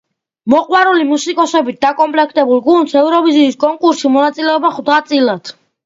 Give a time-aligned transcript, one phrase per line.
[0.53, 5.59] მოყვარული მუსიკოსებით დაკოპლექტებულ გუნდს ევროვიზიის კონკურსში მონაწილეობა ხვდა წილად.